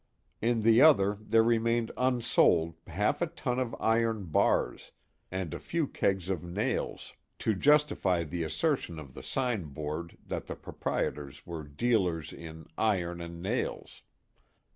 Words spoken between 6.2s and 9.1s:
of nails, to justify the assertion